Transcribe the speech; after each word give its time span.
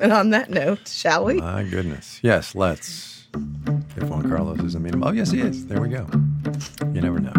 And 0.00 0.12
on 0.12 0.30
that 0.30 0.50
note, 0.50 0.88
shall 0.88 1.24
we? 1.24 1.34
My 1.34 1.62
goodness. 1.62 2.20
Yes, 2.22 2.54
let's. 2.54 3.26
If 3.96 4.04
Juan 4.04 4.28
Carlos 4.28 4.60
is 4.60 4.74
amenable. 4.74 5.08
Oh, 5.08 5.12
yes, 5.12 5.30
he 5.30 5.40
is. 5.40 5.66
There 5.66 5.80
we 5.80 5.88
go. 5.88 6.06
You 6.92 7.00
never 7.00 7.18
know. 7.18 7.32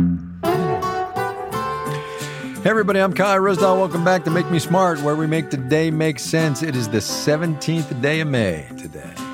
Hey, 2.63 2.69
everybody, 2.69 2.99
I'm 2.99 3.13
Kai 3.13 3.37
Ryssdal. 3.37 3.77
Welcome 3.77 4.03
back 4.03 4.23
to 4.25 4.31
Make 4.31 4.49
Me 4.49 4.59
Smart, 4.59 5.01
where 5.01 5.15
we 5.15 5.27
make 5.27 5.49
the 5.49 5.57
day 5.57 5.91
make 5.91 6.19
sense. 6.19 6.63
It 6.63 6.75
is 6.75 6.89
the 6.89 6.97
17th 6.97 8.01
day 8.01 8.19
of 8.19 8.27
May 8.27 8.67
today. 8.77 9.26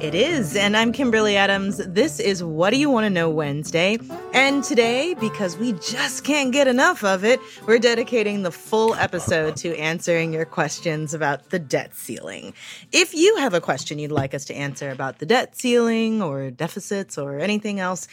It 0.00 0.14
is. 0.14 0.54
And 0.54 0.76
I'm 0.76 0.92
Kimberly 0.92 1.36
Adams. 1.36 1.78
This 1.78 2.20
is 2.20 2.44
What 2.44 2.70
Do 2.70 2.78
You 2.78 2.88
Want 2.88 3.04
to 3.04 3.10
Know 3.10 3.28
Wednesday. 3.28 3.98
And 4.32 4.62
today, 4.62 5.14
because 5.14 5.56
we 5.56 5.72
just 5.72 6.22
can't 6.22 6.52
get 6.52 6.68
enough 6.68 7.02
of 7.02 7.24
it, 7.24 7.40
we're 7.66 7.80
dedicating 7.80 8.44
the 8.44 8.52
full 8.52 8.94
episode 8.94 9.56
to 9.56 9.76
answering 9.76 10.32
your 10.32 10.44
questions 10.44 11.14
about 11.14 11.50
the 11.50 11.58
debt 11.58 11.96
ceiling. 11.96 12.54
If 12.92 13.12
you 13.12 13.38
have 13.38 13.54
a 13.54 13.60
question 13.60 13.98
you'd 13.98 14.12
like 14.12 14.34
us 14.34 14.44
to 14.44 14.54
answer 14.54 14.90
about 14.90 15.18
the 15.18 15.26
debt 15.26 15.56
ceiling 15.56 16.22
or 16.22 16.52
deficits 16.52 17.18
or 17.18 17.40
anything 17.40 17.80
else, 17.80 18.06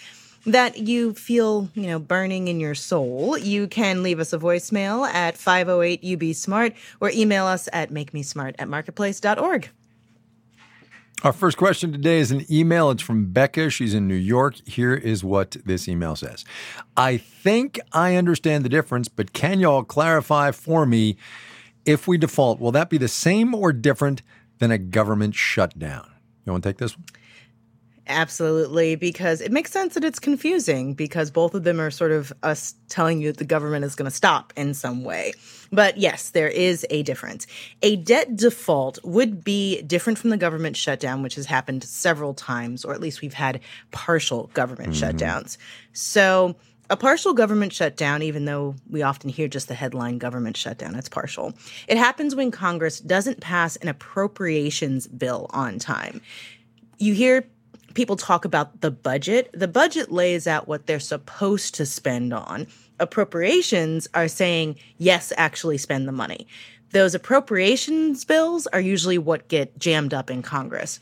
that 0.48 0.80
you 0.80 1.14
feel, 1.14 1.70
you 1.76 1.86
know, 1.86 2.00
burning 2.00 2.48
in 2.48 2.60
your 2.60 2.74
soul, 2.74 3.38
you 3.38 3.68
can 3.68 4.02
leave 4.02 4.20
us 4.20 4.34
a 4.34 4.40
voicemail 4.40 5.08
at 5.08 5.38
508 5.38 6.04
UB 6.04 6.34
Smart 6.34 6.74
or 7.00 7.12
email 7.12 7.46
us 7.46 7.70
at 7.72 7.92
makemesmart 7.92 8.56
at 8.58 8.68
marketplace.org. 8.68 9.70
Our 11.26 11.34
first 11.34 11.58
question 11.58 11.92
today 11.92 12.20
is 12.20 12.30
an 12.30 12.46
email. 12.52 12.92
It's 12.92 13.02
from 13.02 13.32
Becca. 13.32 13.72
She's 13.72 13.96
in 13.96 14.08
New 14.08 14.14
York. 14.14 14.58
Here 14.68 14.94
is 14.94 15.24
what 15.24 15.58
this 15.66 15.88
email 15.88 16.16
says 16.16 16.46
I 16.96 17.18
think 17.18 17.80
I 17.92 18.16
understand 18.16 18.64
the 18.64 18.70
difference, 18.70 19.08
but 19.08 19.34
can 19.34 19.60
y'all 19.60 19.84
clarify 19.84 20.52
for 20.52 20.86
me 20.86 21.18
if 21.84 22.08
we 22.08 22.20
default, 22.20 22.60
will 22.60 22.72
that 22.74 22.92
be 22.92 23.00
the 23.00 23.08
same 23.08 23.56
or 23.56 23.74
different 23.74 24.22
than 24.60 24.70
a 24.70 24.78
government 24.78 25.34
shutdown? 25.34 26.12
You 26.46 26.52
want 26.52 26.64
to 26.64 26.70
take 26.70 26.78
this 26.78 26.96
one? 26.96 27.06
Absolutely, 28.08 28.96
because 28.96 29.42
it 29.42 29.52
makes 29.52 29.72
sense 29.72 29.96
that 29.96 30.04
it's 30.04 30.20
confusing 30.20 30.94
because 30.94 31.32
both 31.32 31.56
of 31.56 31.64
them 31.64 31.82
are 31.82 31.90
sort 31.90 32.12
of 32.12 32.32
us 32.44 32.76
telling 32.88 33.20
you 33.20 33.32
that 33.32 33.38
the 33.38 33.46
government 33.46 33.84
is 33.84 33.96
going 33.96 34.10
to 34.10 34.16
stop 34.16 34.54
in 34.56 34.76
some 34.76 35.04
way. 35.04 35.34
But 35.72 35.98
yes, 35.98 36.30
there 36.30 36.48
is 36.48 36.86
a 36.92 37.02
difference. 37.02 37.48
A 37.82 37.96
debt 37.96 38.36
default 38.36 39.00
would 39.04 39.44
be 39.44 39.82
different 39.82 40.20
from 40.20 40.30
the 40.30 40.38
government 40.38 40.78
shutdown, 40.78 41.24
which 41.24 41.34
has 41.34 41.48
happened 41.48 41.84
several 41.84 42.36
times, 42.36 42.86
or 42.86 42.94
at 42.94 43.02
least 43.02 43.22
we've 43.22 43.34
had 43.34 43.60
partial 43.90 44.52
government 44.54 44.94
mm-hmm. 44.94 45.18
shutdowns. 45.18 45.58
So, 45.94 46.56
a 46.88 46.96
partial 46.96 47.34
government 47.34 47.74
shutdown, 47.74 48.22
even 48.22 48.46
though 48.46 48.76
we 48.88 49.02
often 49.02 49.32
hear 49.32 49.48
just 49.48 49.68
the 49.68 49.74
headline 49.74 50.20
government 50.20 50.56
shutdown, 50.56 50.94
it's 50.94 51.10
partial. 51.10 51.54
It 51.88 51.98
happens 51.98 52.36
when 52.36 52.52
Congress 52.52 53.00
doesn't 53.00 53.42
pass 53.42 53.76
an 53.78 53.88
appropriations 53.88 55.08
bill 55.08 55.48
on 55.50 55.80
time. 55.80 56.22
You 57.00 57.16
hear 57.16 57.48
people 57.96 58.18
talk 58.18 58.46
about 58.46 58.82
the 58.82 58.92
budget, 58.92 59.50
the 59.54 59.68
budget 59.68 60.12
lays 60.12 60.46
out 60.46 60.68
what 60.68 60.86
they're 60.86 61.00
supposed 61.00 61.74
to 61.76 61.86
spend 61.86 62.34
on. 62.34 62.68
Appropriations 63.00 64.08
are 64.14 64.28
saying, 64.28 64.76
yes, 64.98 65.34
actually 65.38 65.78
spend 65.78 66.08
the 66.08 66.12
money. 66.12 66.48
Those 66.92 67.16
appropriations 67.16 68.24
bills 68.24 68.68
are 68.68 68.80
usually 68.80 69.18
what 69.18 69.48
get 69.48 69.78
jammed 69.80 70.14
up 70.14 70.30
in 70.30 70.44
Congress. 70.44 71.00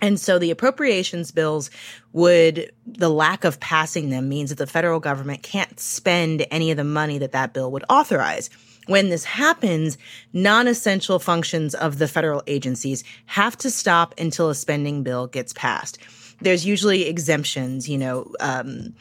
And 0.00 0.18
so 0.18 0.38
the 0.38 0.50
appropriations 0.50 1.30
bills 1.30 1.70
would, 2.12 2.72
the 2.84 3.08
lack 3.08 3.44
of 3.44 3.60
passing 3.60 4.10
them 4.10 4.28
means 4.28 4.50
that 4.50 4.58
the 4.58 4.66
federal 4.66 4.98
government 4.98 5.44
can't 5.44 5.78
spend 5.78 6.44
any 6.50 6.72
of 6.72 6.76
the 6.76 6.84
money 6.84 7.18
that 7.18 7.32
that 7.32 7.52
bill 7.52 7.70
would 7.70 7.84
authorize. 7.88 8.50
When 8.88 9.10
this 9.10 9.24
happens, 9.24 9.96
non 10.32 10.66
essential 10.66 11.20
functions 11.20 11.74
of 11.76 11.98
the 11.98 12.08
federal 12.08 12.42
agencies 12.48 13.04
have 13.26 13.56
to 13.58 13.70
stop 13.70 14.12
until 14.18 14.50
a 14.50 14.56
spending 14.56 15.04
bill 15.04 15.28
gets 15.28 15.52
passed 15.52 15.98
there's 16.42 16.66
usually 16.66 17.06
exemptions, 17.06 17.88
you 17.88 17.98
know, 17.98 18.32
um, 18.40 18.94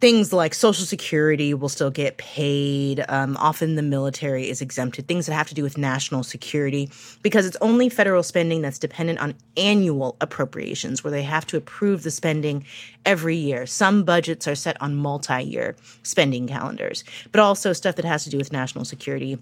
things 0.00 0.32
like 0.32 0.52
Social 0.52 0.84
Security 0.84 1.54
will 1.54 1.68
still 1.68 1.90
get 1.90 2.18
paid. 2.18 3.04
Um, 3.08 3.36
often 3.38 3.76
the 3.76 3.82
military 3.82 4.48
is 4.48 4.60
exempted, 4.60 5.08
things 5.08 5.26
that 5.26 5.32
have 5.32 5.48
to 5.48 5.54
do 5.54 5.62
with 5.62 5.78
national 5.78 6.22
security, 6.22 6.90
because 7.22 7.46
it's 7.46 7.56
only 7.60 7.88
federal 7.88 8.22
spending 8.22 8.60
that's 8.60 8.78
dependent 8.78 9.18
on 9.20 9.34
annual 9.56 10.16
appropriations, 10.20 11.02
where 11.02 11.10
they 11.10 11.22
have 11.22 11.46
to 11.46 11.56
approve 11.56 12.02
the 12.02 12.10
spending 12.10 12.64
every 13.04 13.36
year. 13.36 13.66
Some 13.66 14.04
budgets 14.04 14.46
are 14.46 14.54
set 14.54 14.80
on 14.82 14.96
multi 14.96 15.42
year 15.42 15.76
spending 16.02 16.46
calendars, 16.46 17.02
but 17.32 17.40
also 17.40 17.72
stuff 17.72 17.96
that 17.96 18.04
has 18.04 18.24
to 18.24 18.30
do 18.30 18.36
with 18.36 18.52
national 18.52 18.84
security 18.84 19.38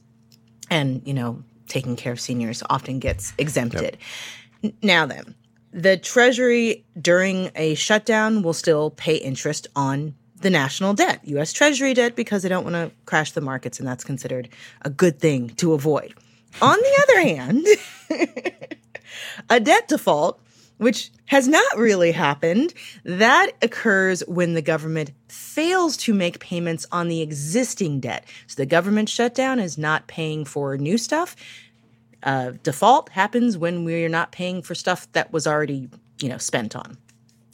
and, 0.71 1.03
you 1.05 1.15
know, 1.15 1.43
taking 1.67 1.97
care 1.97 2.13
of 2.13 2.21
seniors 2.21 2.63
often 2.71 2.99
gets 3.01 3.33
exempted. 3.39 3.99
Yep. 4.63 4.75
Now 4.83 5.07
then, 5.07 5.35
the 5.75 5.97
Treasury 5.97 6.85
during 6.99 7.51
a 7.57 7.75
shutdown 7.75 8.43
will 8.43 8.53
still 8.53 8.91
pay 8.91 9.17
interest 9.17 9.67
on 9.75 10.15
the 10.41 10.49
national 10.49 10.95
debt, 10.95 11.21
US 11.25 11.53
Treasury 11.53 11.95
debt, 11.95 12.15
because 12.15 12.45
they 12.45 12.49
don't 12.49 12.63
want 12.63 12.77
to 12.77 12.93
crash 13.07 13.33
the 13.33 13.41
markets, 13.41 13.81
and 13.81 13.89
that's 13.89 14.05
considered 14.05 14.49
a 14.83 14.91
good 14.91 15.19
thing 15.19 15.49
to 15.57 15.73
avoid. 15.73 16.15
On 16.63 16.79
the 16.79 17.03
other 17.03 17.21
hand, 17.29 17.67
a 19.51 19.59
debt 19.59 19.89
default, 19.89 20.41
which 20.77 21.11
has 21.27 21.49
not 21.49 21.77
really 21.77 22.13
happened, 22.13 22.73
that 23.05 23.51
occurs 23.61 24.23
when 24.29 24.55
the 24.55 24.63
government 24.63 25.11
fails 25.27 25.97
to 25.97 26.15
make 26.15 26.39
payments 26.39 26.87
on 26.93 27.09
the 27.09 27.21
existing 27.21 27.99
debt. 27.99 28.25
So 28.47 28.63
the 28.63 28.67
government 28.67 29.09
shutdown 29.09 29.59
is 29.59 29.77
not 29.77 30.07
paying 30.07 30.45
for 30.45 30.77
new 30.79 30.99
stuff. 30.99 31.35
Uh, 32.25 32.53
default 32.63 33.11
happens 33.11 33.57
when 33.57 33.85
we're 33.85 34.09
not 34.09 34.33
paying 34.33 34.63
for 34.63 34.75
stuff 34.75 35.11
that 35.13 35.33
was 35.33 35.47
already, 35.47 35.89
you 36.21 36.29
know, 36.29 36.39
spent 36.39 36.75
on. 36.75 36.97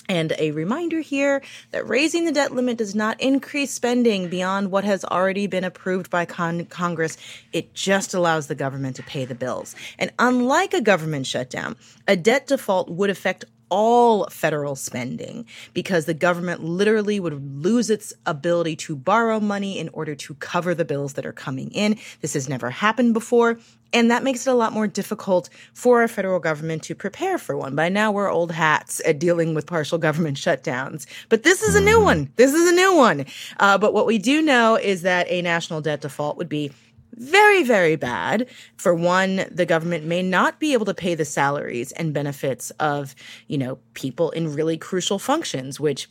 And 0.08 0.32
a 0.38 0.50
reminder 0.50 0.98
here 1.00 1.40
that 1.70 1.86
raising 1.86 2.24
the 2.24 2.32
debt 2.32 2.52
limit 2.52 2.78
does 2.78 2.96
not 2.96 3.20
increase 3.20 3.70
spending 3.70 4.28
beyond 4.28 4.72
what 4.72 4.82
has 4.82 5.04
already 5.04 5.46
been 5.46 5.62
approved 5.62 6.10
by 6.10 6.24
con- 6.24 6.64
Congress. 6.64 7.16
It 7.52 7.74
just 7.74 8.12
allows 8.12 8.48
the 8.48 8.56
government 8.56 8.96
to 8.96 9.04
pay 9.04 9.24
the 9.24 9.36
bills. 9.36 9.76
And 10.00 10.12
unlike 10.18 10.74
a 10.74 10.80
government 10.80 11.28
shutdown, 11.28 11.76
a 12.08 12.16
debt 12.16 12.48
default 12.48 12.88
would 12.90 13.08
affect 13.08 13.44
all 13.70 14.26
federal 14.30 14.74
spending 14.74 15.46
because 15.74 16.04
the 16.06 16.14
government 16.14 16.64
literally 16.64 17.20
would 17.20 17.62
lose 17.62 17.88
its 17.88 18.12
ability 18.26 18.74
to 18.74 18.96
borrow 18.96 19.38
money 19.38 19.78
in 19.78 19.88
order 19.90 20.16
to 20.16 20.34
cover 20.34 20.74
the 20.74 20.84
bills 20.84 21.12
that 21.14 21.24
are 21.24 21.32
coming 21.32 21.70
in. 21.70 21.96
This 22.20 22.34
has 22.34 22.48
never 22.48 22.70
happened 22.70 23.14
before. 23.14 23.58
And 23.92 24.10
that 24.10 24.22
makes 24.22 24.46
it 24.46 24.50
a 24.50 24.54
lot 24.54 24.72
more 24.72 24.86
difficult 24.86 25.48
for 25.74 26.00
our 26.00 26.08
federal 26.08 26.40
government 26.40 26.82
to 26.84 26.94
prepare 26.94 27.38
for 27.38 27.56
one. 27.56 27.74
By 27.74 27.88
now, 27.88 28.12
we're 28.12 28.30
old 28.30 28.52
hats 28.52 29.00
at 29.04 29.18
dealing 29.18 29.54
with 29.54 29.66
partial 29.66 29.98
government 29.98 30.36
shutdowns. 30.36 31.06
But 31.28 31.42
this 31.42 31.62
is 31.62 31.74
a 31.74 31.80
new 31.80 32.00
one. 32.00 32.32
This 32.36 32.54
is 32.54 32.70
a 32.70 32.74
new 32.74 32.96
one. 32.96 33.26
Uh, 33.58 33.78
but 33.78 33.92
what 33.92 34.06
we 34.06 34.18
do 34.18 34.42
know 34.42 34.76
is 34.76 35.02
that 35.02 35.26
a 35.28 35.42
national 35.42 35.80
debt 35.80 36.02
default 36.02 36.36
would 36.36 36.48
be 36.48 36.70
very, 37.14 37.64
very 37.64 37.96
bad. 37.96 38.48
For 38.76 38.94
one, 38.94 39.44
the 39.50 39.66
government 39.66 40.04
may 40.04 40.22
not 40.22 40.60
be 40.60 40.72
able 40.72 40.86
to 40.86 40.94
pay 40.94 41.14
the 41.14 41.24
salaries 41.24 41.92
and 41.92 42.14
benefits 42.14 42.70
of, 42.72 43.14
you 43.46 43.58
know, 43.58 43.78
people 43.94 44.30
in 44.30 44.54
really 44.54 44.78
crucial 44.78 45.18
functions, 45.18 45.78
which 45.78 46.08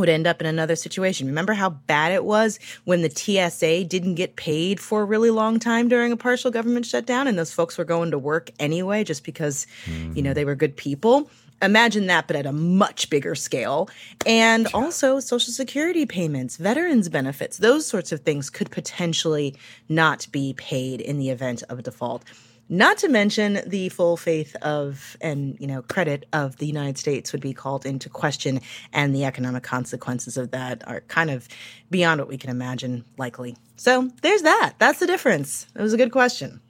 would 0.00 0.08
end 0.08 0.26
up 0.26 0.40
in 0.40 0.46
another 0.46 0.76
situation. 0.76 1.26
Remember 1.26 1.52
how 1.52 1.70
bad 1.70 2.12
it 2.12 2.24
was 2.24 2.58
when 2.84 3.02
the 3.02 3.10
TSA 3.10 3.84
didn't 3.84 4.16
get 4.16 4.36
paid 4.36 4.80
for 4.80 5.02
a 5.02 5.04
really 5.04 5.30
long 5.30 5.58
time 5.58 5.88
during 5.88 6.12
a 6.12 6.16
partial 6.16 6.50
government 6.50 6.86
shutdown 6.86 7.26
and 7.26 7.38
those 7.38 7.52
folks 7.52 7.78
were 7.78 7.84
going 7.84 8.10
to 8.10 8.18
work 8.18 8.50
anyway 8.58 9.04
just 9.04 9.24
because, 9.24 9.66
mm-hmm. 9.84 10.16
you 10.16 10.22
know, 10.22 10.34
they 10.34 10.44
were 10.44 10.54
good 10.54 10.76
people? 10.76 11.30
Imagine 11.62 12.06
that, 12.06 12.26
but 12.26 12.36
at 12.36 12.46
a 12.46 12.52
much 12.52 13.10
bigger 13.10 13.34
scale. 13.34 13.90
And 14.26 14.66
also 14.72 15.20
Social 15.20 15.52
Security 15.52 16.06
payments, 16.06 16.56
veterans 16.56 17.10
benefits, 17.10 17.58
those 17.58 17.86
sorts 17.86 18.12
of 18.12 18.20
things 18.20 18.48
could 18.48 18.70
potentially 18.70 19.54
not 19.88 20.26
be 20.32 20.54
paid 20.54 21.02
in 21.02 21.18
the 21.18 21.28
event 21.28 21.62
of 21.68 21.78
a 21.78 21.82
default. 21.82 22.24
Not 22.72 22.98
to 22.98 23.08
mention 23.08 23.60
the 23.66 23.88
full 23.88 24.16
faith 24.16 24.54
of 24.62 25.16
and 25.20 25.56
you 25.58 25.66
know 25.66 25.82
credit 25.82 26.24
of 26.32 26.58
the 26.58 26.66
United 26.66 26.98
States 26.98 27.32
would 27.32 27.40
be 27.40 27.52
called 27.52 27.84
into 27.84 28.08
question, 28.08 28.60
and 28.92 29.12
the 29.12 29.24
economic 29.24 29.64
consequences 29.64 30.36
of 30.36 30.52
that 30.52 30.86
are 30.86 31.00
kind 31.02 31.30
of 31.30 31.48
beyond 31.90 32.20
what 32.20 32.28
we 32.28 32.38
can 32.38 32.48
imagine. 32.48 33.04
Likely. 33.18 33.56
So 33.74 34.08
there's 34.22 34.42
that. 34.42 34.74
That's 34.78 35.00
the 35.00 35.08
difference. 35.08 35.66
It 35.74 35.82
was 35.82 35.92
a 35.92 35.96
good 35.96 36.12
question. 36.12 36.60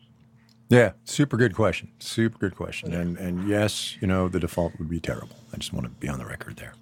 Yeah, 0.71 0.93
super 1.05 1.37
good 1.37 1.55
question. 1.55 1.91
Super 1.99 2.39
good 2.39 2.57
question. 2.57 2.95
And 2.95 3.19
and 3.19 3.47
yes, 3.47 3.99
you 4.01 4.07
know 4.07 4.29
the 4.29 4.41
default 4.41 4.79
would 4.79 4.89
be 4.89 5.01
terrible. 5.01 5.37
I 5.53 5.59
just 5.59 5.75
want 5.75 5.85
to 5.85 5.91
be 5.91 6.09
on 6.09 6.19
the 6.19 6.25
record 6.25 6.57
there. 6.57 6.73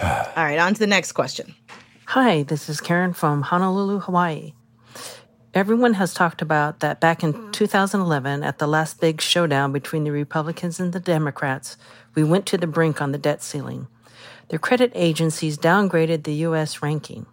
All 0.36 0.44
right, 0.44 0.58
on 0.58 0.74
to 0.74 0.78
the 0.78 0.86
next 0.86 1.12
question. 1.12 1.56
Hi, 2.06 2.44
this 2.44 2.68
is 2.68 2.80
Karen 2.80 3.14
from 3.14 3.42
Honolulu, 3.42 3.98
Hawaii. 3.98 4.52
Everyone 5.52 5.94
has 5.94 6.14
talked 6.14 6.42
about 6.42 6.78
that 6.78 7.00
back 7.00 7.24
in 7.24 7.32
mm-hmm. 7.32 7.50
2011, 7.50 8.44
at 8.44 8.58
the 8.58 8.68
last 8.68 9.00
big 9.00 9.20
showdown 9.20 9.72
between 9.72 10.04
the 10.04 10.12
Republicans 10.12 10.78
and 10.78 10.92
the 10.92 11.00
Democrats, 11.00 11.76
we 12.14 12.22
went 12.22 12.46
to 12.46 12.56
the 12.56 12.68
brink 12.68 13.02
on 13.02 13.10
the 13.10 13.18
debt 13.18 13.42
ceiling. 13.42 13.88
The 14.48 14.60
credit 14.60 14.92
agencies 14.94 15.58
downgraded 15.58 16.22
the 16.22 16.34
U.S. 16.46 16.82
ranking. 16.82 17.26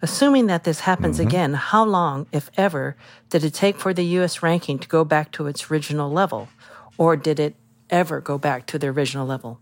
Assuming 0.00 0.46
that 0.46 0.62
this 0.62 0.80
happens 0.80 1.18
mm-hmm. 1.18 1.26
again, 1.26 1.54
how 1.54 1.84
long, 1.84 2.28
if 2.30 2.48
ever, 2.56 2.96
did 3.28 3.42
it 3.42 3.54
take 3.54 3.76
for 3.76 3.92
the 3.92 4.04
U.S. 4.04 4.40
ranking 4.40 4.78
to 4.78 4.86
go 4.86 5.04
back 5.04 5.32
to 5.32 5.48
its 5.48 5.68
original 5.68 6.12
level? 6.12 6.48
Or 6.96 7.16
did 7.16 7.40
it 7.40 7.56
ever 7.90 8.20
go 8.20 8.38
back 8.38 8.66
to 8.66 8.78
the 8.78 8.86
original 8.86 9.26
level? 9.26 9.58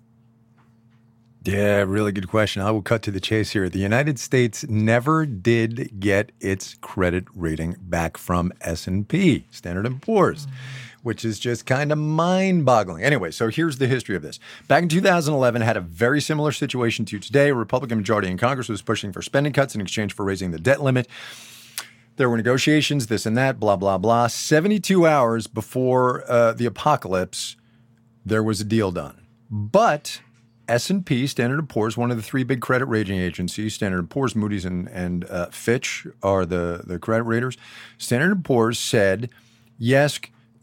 Yeah, 1.46 1.84
really 1.87 2.10
good 2.10 2.28
question. 2.28 2.60
I 2.60 2.72
will 2.72 2.82
cut 2.82 3.02
to 3.02 3.12
the 3.12 3.20
chase 3.20 3.50
here. 3.50 3.69
The 3.69 3.78
United 3.78 4.19
States 4.19 4.64
never 4.69 5.25
did 5.25 6.00
get 6.00 6.32
its 6.40 6.75
credit 6.81 7.25
rating 7.37 7.76
back 7.78 8.16
from 8.16 8.52
S&P, 8.62 9.46
Standard 9.52 10.00
& 10.00 10.02
Poor's, 10.02 10.48
which 11.04 11.25
is 11.25 11.38
just 11.38 11.64
kind 11.64 11.93
of 11.93 11.98
mind-boggling. 11.98 13.04
Anyway, 13.04 13.31
so 13.31 13.48
here's 13.48 13.78
the 13.78 13.87
history 13.87 14.16
of 14.16 14.22
this. 14.22 14.40
Back 14.66 14.82
in 14.82 14.88
2011 14.88 15.62
had 15.62 15.76
a 15.76 15.81
very 15.81 16.20
similar 16.20 16.50
situation 16.50 17.04
to 17.04 17.20
today. 17.20 17.50
A 17.50 17.54
Republican 17.54 17.99
majority 17.99 18.28
in 18.28 18.38
Congress 18.38 18.69
was 18.69 18.82
pushing 18.82 19.12
for 19.12 19.22
spending 19.22 19.52
cuts 19.52 19.76
in 19.76 19.81
exchange 19.81 20.14
for 20.14 20.25
raising 20.25 20.50
the 20.50 20.58
debt 20.58 20.82
limit. 20.82 21.06
There 22.16 22.28
were 22.28 22.37
negotiations, 22.37 23.06
this 23.06 23.25
and 23.25 23.37
that, 23.37 23.60
blah 23.60 23.76
blah 23.76 23.99
blah. 23.99 24.26
72 24.26 25.06
hours 25.06 25.46
before 25.46 26.25
uh, 26.28 26.54
the 26.54 26.66
apocalypse, 26.66 27.56
there 28.25 28.42
was 28.42 28.60
a 28.60 28.64
deal 28.64 28.90
done. 28.90 29.20
But 29.49 30.22
S&P, 30.68 31.26
Standard 31.26 31.68
& 31.68 31.68
Poor's, 31.68 31.96
one 31.96 32.10
of 32.10 32.16
the 32.16 32.22
three 32.22 32.44
big 32.44 32.60
credit 32.60 32.86
rating 32.86 33.18
agencies, 33.18 33.74
Standard 33.74 34.08
& 34.08 34.10
Poor's, 34.10 34.34
Moody's, 34.34 34.64
and, 34.64 34.88
and 34.88 35.24
uh, 35.26 35.46
Fitch 35.46 36.06
are 36.22 36.44
the, 36.44 36.82
the 36.86 36.98
credit 36.98 37.24
raters. 37.24 37.56
Standard 37.98 38.44
& 38.44 38.44
Poor's 38.44 38.78
said, 38.78 39.30
yes, 39.78 40.18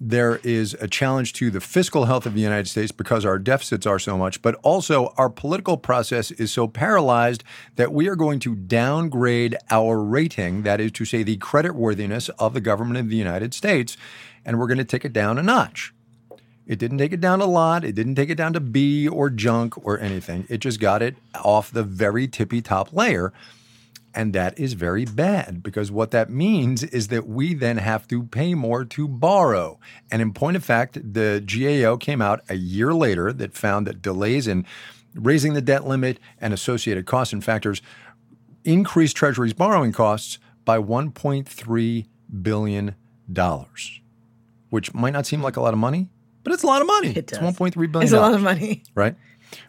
there 0.06 0.38
is 0.44 0.74
a 0.82 0.88
challenge 0.88 1.32
to 1.32 1.50
the 1.50 1.62
fiscal 1.62 2.06
health 2.06 2.26
of 2.26 2.34
the 2.34 2.42
United 2.42 2.68
States 2.68 2.92
because 2.92 3.26
our 3.26 3.40
deficits 3.40 3.86
are 3.86 4.00
so 4.00 4.18
much, 4.18 4.42
but 4.42 4.56
also 4.56 5.14
our 5.18 5.30
political 5.30 5.78
process 5.78 6.30
is 6.32 6.52
so 6.52 6.68
paralyzed 6.68 7.44
that 7.78 7.94
we 7.94 8.10
are 8.10 8.16
going 8.16 8.40
to 8.40 8.54
downgrade 8.54 9.56
our 9.72 10.04
rating, 10.04 10.64
that 10.64 10.82
is 10.82 10.92
to 10.92 11.06
say, 11.06 11.24
the 11.24 11.38
creditworthiness 11.38 12.30
of 12.38 12.54
the 12.54 12.62
government 12.62 12.98
of 12.98 13.10
the 13.10 13.16
United 13.16 13.54
States, 13.54 13.96
and 14.44 14.60
we're 14.60 14.68
going 14.68 14.78
to 14.78 14.84
take 14.84 15.06
it 15.06 15.14
down 15.14 15.38
a 15.38 15.44
notch. 15.44 15.94
It 16.66 16.80
didn't 16.80 16.98
take 16.98 17.12
it 17.12 17.20
down 17.20 17.42
a 17.42 17.46
lot. 17.46 17.84
It 17.84 17.94
didn't 17.94 18.16
take 18.16 18.30
it 18.30 18.36
down 18.36 18.54
to 18.54 18.60
B 18.60 19.08
or 19.08 19.30
junk 19.30 19.86
or 19.86 20.00
anything. 20.00 20.46
It 20.50 20.60
just 20.60 20.80
got 20.80 21.02
it 21.02 21.16
off 21.44 21.72
the 21.72 21.84
very 21.84 22.28
tippy 22.28 22.62
top 22.62 22.94
layer. 22.94 23.34
And 24.16 24.34
that 24.34 24.58
is 24.60 24.74
very 24.74 25.06
bad 25.06 25.64
because 25.64 25.92
what 25.92 26.12
that 26.12 26.30
means 26.30 26.84
is 26.84 27.08
that 27.08 27.28
we 27.28 27.56
then 27.56 27.78
have 27.78 28.08
to 28.10 28.24
pay 28.24 28.54
more 28.54 28.86
to 28.86 29.08
borrow. 29.08 29.80
And 30.12 30.22
in 30.22 30.34
point 30.34 30.56
of 30.56 30.64
fact, 30.64 31.00
the 31.14 31.44
GAO 31.44 31.98
came 31.98 32.22
out 32.22 32.42
a 32.48 32.56
year 32.56 32.94
later 32.94 33.34
that 33.34 33.56
found 33.56 33.88
that 33.88 34.04
delays 34.04 34.48
in 34.48 34.66
raising 35.16 35.54
the 35.54 35.62
debt 35.62 35.88
limit 35.88 36.20
and 36.40 36.54
associated 36.54 37.06
costs 37.06 37.34
and 37.34 37.44
factors 37.44 37.82
increased 38.64 39.16
Treasury's 39.16 39.54
borrowing 39.54 39.92
costs 39.92 40.38
by 40.64 40.78
$1.3 40.78 42.06
billion, 42.42 42.96
which 44.70 44.94
might 44.94 45.14
not 45.14 45.26
seem 45.26 45.42
like 45.42 45.58
a 45.58 45.62
lot 45.62 45.74
of 45.74 45.80
money, 45.80 46.10
but 46.44 46.54
it's 46.54 46.64
a 46.64 46.68
lot 46.68 46.82
of 46.82 46.88
money. 46.88 47.10
It 47.10 47.32
It's 47.32 47.38
1.3 47.38 47.74
billion. 47.74 48.04
It's 48.04 48.14
a 48.14 48.20
lot 48.20 48.34
of 48.34 48.42
money. 48.42 48.84
right? 48.96 49.16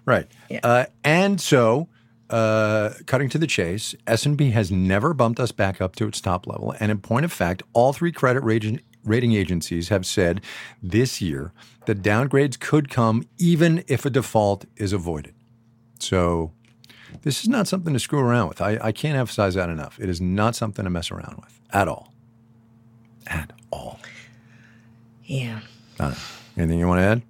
Right. 0.07 0.27
Yeah. 0.49 0.61
Uh, 0.63 0.87
and 1.03 1.41
so, 1.41 1.89
uh, 2.31 2.91
cutting 3.07 3.29
to 3.29 3.39
the 3.39 3.47
chase, 3.47 3.95
S&P 4.07 4.51
has 4.51 4.71
never 4.71 5.15
bumped 5.15 5.39
us 5.41 5.53
back 5.53 5.81
up 5.81 5.95
to 5.97 6.07
its 6.07 6.21
top 6.21 6.47
level. 6.47 6.75
And 6.81 6.91
in 6.91 6.99
point 6.99 7.25
of 7.25 7.33
fact, 7.33 7.63
all 7.73 7.93
three 7.93 8.13
credit 8.13 8.43
rating, 8.43 8.81
rating 9.05 9.35
agencies 9.35 9.89
have 9.91 10.07
said 10.07 10.41
this 10.83 11.21
year 11.21 11.53
that 11.87 12.03
downgrades 12.03 12.59
could 12.59 12.89
come 12.89 13.27
even 13.39 13.85
if 13.89 14.05
a 14.07 14.11
default 14.11 14.65
is 14.77 14.93
avoided. 14.93 15.35
So 15.99 16.53
this 17.23 17.43
is 17.43 17.49
not 17.49 17.69
something 17.69 17.93
to 17.93 18.01
screw 18.01 18.21
around 18.21 18.49
with. 18.49 18.61
I, 18.61 18.79
I 18.83 18.93
can't 18.93 19.17
emphasize 19.17 19.55
that 19.55 19.69
enough. 19.69 19.99
It 20.01 20.09
is 20.09 20.21
not 20.21 20.55
something 20.55 20.85
to 20.85 20.91
mess 20.91 21.11
around 21.11 21.41
with 21.43 21.61
at 21.71 21.89
all. 21.89 22.13
At 23.27 23.53
all. 23.71 24.01
Yeah. 25.25 25.61
Uh, 25.99 26.15
anything 26.57 26.79
you 26.79 26.89
want 26.89 27.01
to 27.01 27.05
add? 27.05 27.23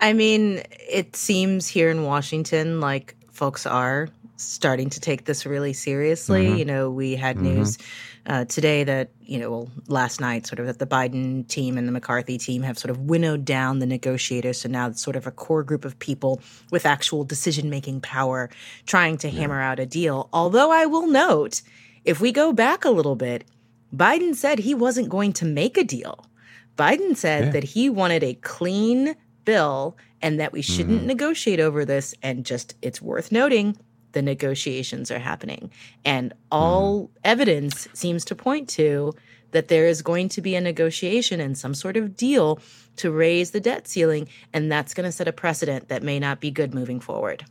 I 0.00 0.12
mean, 0.12 0.62
it 0.70 1.16
seems 1.16 1.66
here 1.66 1.90
in 1.90 2.04
Washington 2.04 2.80
like 2.80 3.16
folks 3.32 3.66
are 3.66 4.08
starting 4.36 4.88
to 4.90 5.00
take 5.00 5.24
this 5.24 5.44
really 5.44 5.72
seriously. 5.72 6.56
You 6.56 6.64
know, 6.64 6.90
we 6.90 7.16
had 7.16 7.40
news 7.40 7.76
uh, 8.26 8.44
today 8.44 8.84
that, 8.84 9.10
you 9.20 9.38
know, 9.38 9.50
well, 9.50 9.70
last 9.88 10.20
night, 10.20 10.46
sort 10.46 10.60
of 10.60 10.66
that 10.66 10.78
the 10.78 10.86
Biden 10.86 11.46
team 11.48 11.76
and 11.76 11.88
the 11.88 11.92
McCarthy 11.92 12.38
team 12.38 12.62
have 12.62 12.78
sort 12.78 12.90
of 12.90 13.00
winnowed 13.00 13.44
down 13.44 13.80
the 13.80 13.86
negotiators. 13.86 14.60
So 14.60 14.68
now 14.68 14.88
it's 14.88 15.02
sort 15.02 15.16
of 15.16 15.26
a 15.26 15.32
core 15.32 15.64
group 15.64 15.84
of 15.84 15.98
people 15.98 16.40
with 16.70 16.86
actual 16.86 17.24
decision 17.24 17.68
making 17.68 18.00
power 18.00 18.48
trying 18.86 19.18
to 19.18 19.30
hammer 19.30 19.60
out 19.60 19.80
a 19.80 19.86
deal. 19.86 20.28
Although 20.32 20.70
I 20.70 20.86
will 20.86 21.08
note, 21.08 21.62
if 22.04 22.20
we 22.20 22.30
go 22.30 22.52
back 22.52 22.84
a 22.84 22.90
little 22.90 23.16
bit, 23.16 23.44
Biden 23.94 24.34
said 24.34 24.60
he 24.60 24.74
wasn't 24.74 25.08
going 25.08 25.32
to 25.34 25.44
make 25.44 25.76
a 25.76 25.84
deal. 25.84 26.24
Biden 26.78 27.16
said 27.16 27.46
Yeah. 27.46 27.50
that 27.50 27.64
he 27.64 27.90
wanted 27.90 28.22
a 28.22 28.34
clean 28.34 29.16
bill 29.44 29.96
and 30.22 30.38
that 30.40 30.52
we 30.52 30.62
shouldn't 30.62 30.98
mm-hmm. 30.98 31.06
negotiate 31.06 31.60
over 31.60 31.84
this. 31.84 32.14
And 32.22 32.44
just, 32.46 32.74
it's 32.82 33.02
worth 33.02 33.32
noting, 33.32 33.76
the 34.12 34.22
negotiations 34.22 35.10
are 35.10 35.18
happening. 35.18 35.70
And 36.04 36.32
all 36.50 37.04
mm-hmm. 37.04 37.12
evidence 37.24 37.88
seems 37.92 38.24
to 38.26 38.34
point 38.34 38.68
to 38.70 39.12
that 39.50 39.68
there 39.68 39.86
is 39.86 40.02
going 40.02 40.28
to 40.30 40.42
be 40.42 40.54
a 40.54 40.60
negotiation 40.60 41.40
and 41.40 41.56
some 41.56 41.74
sort 41.74 41.96
of 41.96 42.16
deal 42.16 42.60
to 42.96 43.10
raise 43.10 43.50
the 43.52 43.60
debt 43.60 43.88
ceiling. 43.88 44.28
And 44.52 44.70
that's 44.70 44.92
going 44.94 45.06
to 45.06 45.12
set 45.12 45.28
a 45.28 45.32
precedent 45.32 45.88
that 45.88 46.02
may 46.02 46.18
not 46.18 46.40
be 46.40 46.50
good 46.50 46.74
moving 46.74 47.00
forward. 47.00 47.44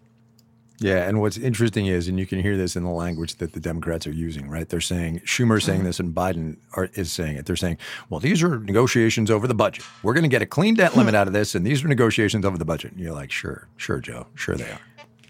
Yeah, 0.79 1.07
and 1.07 1.19
what's 1.21 1.37
interesting 1.37 1.87
is, 1.87 2.07
and 2.07 2.19
you 2.19 2.27
can 2.27 2.39
hear 2.39 2.55
this 2.55 2.75
in 2.75 2.83
the 2.83 2.91
language 2.91 3.35
that 3.35 3.53
the 3.53 3.59
Democrats 3.59 4.05
are 4.05 4.11
using, 4.11 4.47
right? 4.47 4.69
They're 4.69 4.79
saying 4.79 5.21
Schumer 5.21 5.57
is 5.57 5.63
saying 5.63 5.79
mm-hmm. 5.79 5.87
this, 5.87 5.99
and 5.99 6.13
Biden 6.13 6.57
are, 6.73 6.89
is 6.93 7.11
saying 7.11 7.37
it. 7.37 7.47
They're 7.47 7.55
saying, 7.55 7.77
"Well, 8.09 8.19
these 8.19 8.43
are 8.43 8.59
negotiations 8.59 9.31
over 9.31 9.47
the 9.47 9.55
budget. 9.55 9.83
We're 10.03 10.13
going 10.13 10.23
to 10.23 10.29
get 10.29 10.43
a 10.43 10.45
clean 10.45 10.75
debt 10.75 10.91
hmm. 10.91 10.99
limit 10.99 11.15
out 11.15 11.27
of 11.27 11.33
this, 11.33 11.55
and 11.55 11.65
these 11.65 11.83
are 11.83 11.87
negotiations 11.87 12.45
over 12.45 12.57
the 12.57 12.65
budget." 12.65 12.91
And 12.91 13.01
you're 13.01 13.13
like, 13.13 13.31
"Sure, 13.31 13.67
sure, 13.77 13.99
Joe, 13.99 14.27
sure 14.35 14.55
they 14.55 14.69
are. 14.69 14.79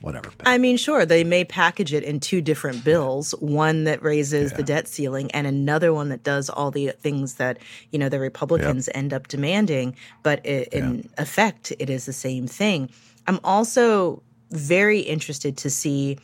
Whatever." 0.01 0.31
I 0.45 0.57
mean, 0.57 0.75
sure, 0.75 1.05
they 1.05 1.23
may 1.23 1.45
package 1.45 1.93
it 1.93 2.03
in 2.03 2.19
two 2.19 2.41
different 2.41 2.83
bills, 2.83 3.31
one 3.39 3.85
that 3.85 4.03
raises 4.03 4.51
the 4.51 4.63
debt 4.63 4.89
ceiling 4.89 5.31
and 5.31 5.47
another 5.47 5.93
one 5.93 6.09
that 6.09 6.23
does 6.23 6.49
all 6.49 6.71
the 6.71 6.89
things 6.99 7.35
that, 7.35 7.57
you 7.91 7.99
know, 7.99 8.09
the 8.09 8.19
Republicans 8.19 8.89
end 8.93 9.13
up 9.13 9.29
demanding, 9.29 9.95
but 10.23 10.41
i 10.45 10.67
in 10.73 11.07
effect 11.17 11.71
it 11.79 11.89
is 11.89 12.05
the 12.05 12.13
same 12.13 12.47
thing. 12.47 12.89
I'm 13.27 13.39
also 13.43 14.23
very 14.51 14.99
interested 14.99 15.57
to 15.57 15.69
see 15.69 16.17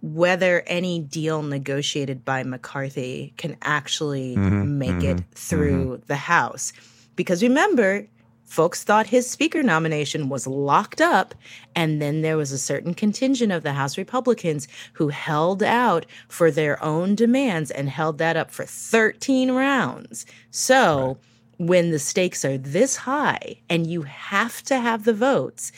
whether 0.00 0.62
any 0.66 1.00
deal 1.00 1.42
negotiated 1.42 2.24
by 2.24 2.42
McCarthy 2.44 3.34
can 3.36 3.56
actually 3.62 4.36
mm-hmm, 4.36 4.78
make 4.78 5.02
it 5.02 5.16
mm-hmm, 5.16 5.32
through 5.32 5.84
mm-hmm. 5.84 6.06
the 6.06 6.16
House. 6.16 6.72
Because 7.16 7.42
remember, 7.42 8.06
folks 8.44 8.84
thought 8.84 9.08
his 9.08 9.28
speaker 9.28 9.62
nomination 9.62 10.28
was 10.28 10.46
locked 10.46 11.00
up, 11.00 11.34
and 11.74 12.00
then 12.00 12.22
there 12.22 12.36
was 12.36 12.52
a 12.52 12.58
certain 12.58 12.94
contingent 12.94 13.50
of 13.50 13.64
the 13.64 13.72
House 13.72 13.98
Republicans 13.98 14.68
who 14.92 15.08
held 15.08 15.62
out 15.62 16.06
for 16.28 16.50
their 16.50 16.82
own 16.82 17.14
demands 17.14 17.70
and 17.70 17.88
held 17.88 18.18
that 18.18 18.36
up 18.36 18.50
for 18.50 18.64
13 18.64 19.50
rounds. 19.50 20.26
So, 20.50 21.18
when 21.58 21.90
the 21.90 21.98
stakes 21.98 22.44
are 22.44 22.56
this 22.56 22.94
high 22.94 23.60
and 23.68 23.84
you 23.84 24.02
have 24.02 24.62
to 24.62 24.78
have 24.78 25.02
the 25.02 25.12
votes, 25.12 25.72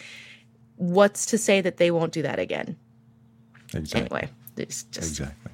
what's 0.80 1.26
to 1.26 1.38
say 1.38 1.60
that 1.60 1.76
they 1.76 1.90
won't 1.90 2.12
do 2.12 2.22
that 2.22 2.38
again? 2.38 2.76
exactly. 3.74 4.00
Anyway, 4.22 4.28
it's 4.56 4.82
just 4.84 5.10
Exactly. 5.20 5.52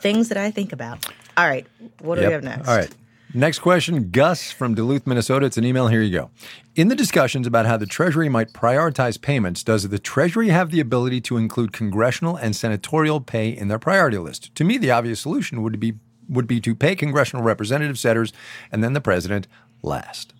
things 0.00 0.28
that 0.30 0.38
I 0.38 0.50
think 0.50 0.72
about. 0.72 1.06
All 1.36 1.46
right, 1.46 1.66
what 2.00 2.16
do 2.16 2.26
we 2.26 2.32
have 2.32 2.42
next? 2.42 2.66
All 2.68 2.76
right. 2.76 2.90
Next 3.34 3.58
question, 3.58 4.10
Gus 4.10 4.50
from 4.50 4.74
Duluth, 4.74 5.06
Minnesota. 5.06 5.44
It's 5.44 5.58
an 5.58 5.64
email. 5.66 5.88
Here 5.88 6.00
you 6.00 6.10
go. 6.10 6.30
In 6.76 6.88
the 6.88 6.96
discussions 6.96 7.46
about 7.46 7.66
how 7.66 7.76
the 7.76 7.84
Treasury 7.84 8.30
might 8.30 8.54
prioritize 8.54 9.20
payments, 9.20 9.62
does 9.62 9.86
the 9.86 9.98
Treasury 9.98 10.48
have 10.48 10.70
the 10.70 10.80
ability 10.80 11.20
to 11.22 11.36
include 11.36 11.74
congressional 11.74 12.36
and 12.36 12.56
senatorial 12.56 13.20
pay 13.20 13.50
in 13.50 13.68
their 13.68 13.78
priority 13.78 14.16
list? 14.16 14.54
To 14.54 14.64
me, 14.64 14.78
the 14.78 14.90
obvious 14.90 15.20
solution 15.20 15.62
would 15.62 15.78
be 15.78 15.94
would 16.28 16.46
be 16.46 16.58
to 16.62 16.74
pay 16.74 16.96
congressional 16.96 17.44
representative 17.44 17.98
senators 17.98 18.32
and 18.72 18.82
then 18.82 18.94
the 18.94 19.00
president 19.00 19.46
last. 19.82 20.32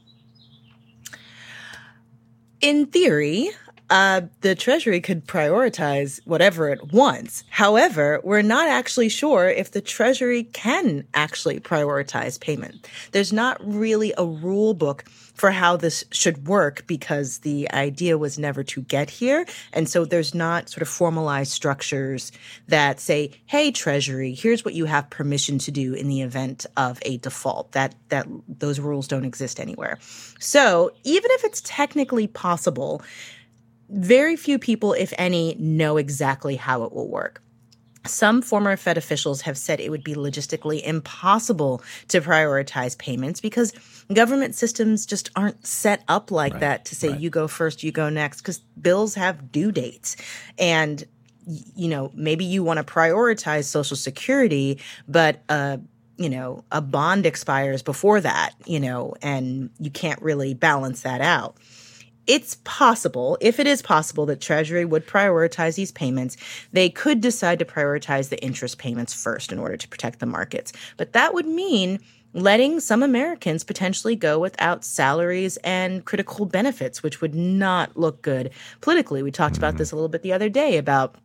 In 2.61 2.87
theory, 2.87 3.50
uh, 3.90 4.23
the 4.42 4.54
Treasury 4.54 5.00
could 5.00 5.26
prioritize 5.26 6.21
whatever 6.26 6.68
it 6.68 6.92
wants. 6.92 7.45
However, 7.50 8.21
we're 8.23 8.42
not 8.42 8.68
actually 8.68 9.09
sure 9.09 9.49
if 9.49 9.71
the 9.71 9.80
Treasury 9.80 10.45
can 10.45 11.04
actually 11.14 11.61
prioritize 11.61 12.38
payment. 12.40 12.88
There's 13.12 13.33
not 13.33 13.57
really 13.64 14.12
a 14.18 14.25
rule 14.25 14.75
book 14.75 15.04
for 15.38 15.50
how 15.52 15.76
this 15.76 16.04
should 16.11 16.49
work 16.49 16.85
because 16.87 17.38
the 17.38 17.71
idea 17.73 18.18
was 18.18 18.38
never 18.38 18.64
to 18.64 18.83
get 18.83 19.09
here. 19.09 19.47
And 19.73 19.88
so 19.88 20.04
there's 20.04 20.35
not 20.35 20.68
sort 20.68 20.83
of 20.83 20.88
formalized 20.88 21.52
structures 21.52 22.33
that 22.66 22.99
say, 22.99 23.30
hey, 23.47 23.71
Treasury, 23.71 24.35
here's 24.35 24.64
what 24.64 24.75
you 24.75 24.85
have 24.87 25.09
permission 25.11 25.59
to 25.61 25.71
do 25.71 25.95
in 25.95 26.09
the 26.09 26.23
event 26.23 26.66
of 26.76 26.99
a 27.02 27.18
default. 27.18 27.73
That 27.73 27.95
that 28.09 28.26
those 28.49 28.80
rules 28.80 29.07
don't 29.07 29.25
exist 29.25 29.61
anywhere. 29.61 29.99
So 30.40 30.90
even 31.04 31.30
if 31.33 31.45
it's 31.45 31.62
technically 31.64 32.26
possible, 32.26 33.02
very 33.90 34.37
few 34.37 34.59
people, 34.59 34.92
if 34.92 35.12
any, 35.18 35.54
know 35.59 35.97
exactly 35.97 36.57
how 36.57 36.85
it 36.85 36.92
will 36.92 37.09
work. 37.09 37.42
some 38.07 38.42
former 38.42 38.76
Fed 38.76 38.97
officials 38.99 39.42
have 39.42 39.57
said 39.59 39.80
it 39.80 39.90
would 39.90 40.04
be 40.04 40.14
logistically 40.14 40.83
impossible 40.83 41.83
to 42.09 42.21
prioritize 42.21 42.97
payments 42.99 43.40
because 43.40 43.73
government 44.12 44.54
systems 44.54 45.07
just 45.07 45.30
aren't 45.37 45.66
set 45.66 46.02
up 46.09 46.30
like 46.30 46.54
right, 46.54 46.61
that 46.61 46.85
to 46.87 46.95
say 46.95 47.11
right. 47.11 47.21
you 47.21 47.30
go 47.30 47.49
first, 47.49 47.83
you 47.83 47.92
go 47.92 48.09
next, 48.09 48.40
because 48.40 48.59
bills 48.80 49.14
have 49.14 49.52
due 49.52 49.73
dates. 49.73 50.16
And, 50.59 51.04
you 51.47 51.88
know, 51.88 52.11
maybe 52.14 52.45
you 52.45 52.62
want 52.62 52.78
to 52.78 52.85
prioritize 52.85 53.64
Social 53.64 53.97
Security, 53.97 54.78
but, 55.07 55.42
uh, 55.49 55.78
you 56.16 56.28
know, 56.28 56.64
a 56.73 56.80
bond 56.80 57.26
expires 57.26 57.83
before 57.83 58.21
that, 58.21 58.50
you 58.66 58.80
know, 58.80 59.14
and 59.23 59.71
you 59.78 59.90
can't 59.90 60.21
really 60.21 60.52
balance 60.52 61.02
that 61.02 61.21
out 61.21 61.57
it's 62.29 62.59
possible, 62.63 63.39
if 63.41 63.59
it 63.59 63.67
is 63.67 63.83
possible, 63.83 64.27
that 64.27 64.41
Treasury 64.41 64.85
would 64.85 65.07
prioritize 65.07 65.75
these 65.75 65.91
payments. 65.91 66.37
They 66.73 66.91
could 66.91 67.21
decide 67.21 67.59
to 67.59 67.65
prioritize 67.65 68.29
the 68.29 68.41
interest 68.45 68.79
payments 68.79 69.15
first 69.15 69.51
in 69.51 69.59
order 69.59 69.79
to 69.79 69.89
protect 69.89 70.21
the 70.21 70.27
markets. 70.27 70.73
But 70.99 71.15
that 71.15 71.33
would 71.33 71.47
mean 71.47 71.99
letting 72.35 72.81
some 72.81 73.03
Americans 73.03 73.65
potentially 73.65 74.15
go 74.15 74.39
without 74.39 74.85
salaries 74.85 75.57
and 75.65 76.05
critical 76.05 76.45
benefits, 76.45 77.03
which 77.03 77.23
would 77.23 77.35
not 77.35 77.97
look 77.97 78.21
good 78.21 78.51
politically. 78.83 79.23
We 79.23 79.31
talked 79.31 79.57
about 79.57 79.71
mm-hmm. 79.71 79.79
this 79.79 79.93
a 79.93 79.97
little 79.97 80.11
bit 80.11 80.23
the 80.23 80.35
other 80.35 80.51
day 80.51 80.77
about 80.77 81.17